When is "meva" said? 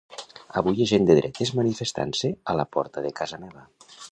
3.45-3.67